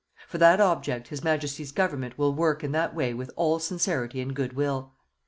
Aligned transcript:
For 0.27 0.39
that 0.39 0.59
object 0.59 1.09
His 1.09 1.23
Majesty's 1.23 1.71
Government 1.71 2.17
will 2.17 2.33
work 2.33 2.63
in 2.63 2.71
that 2.71 2.95
way 2.95 3.13
with 3.13 3.29
all 3.35 3.59
sincerity 3.59 4.19
and 4.19 4.35
good 4.35 4.53
will. 4.53 4.93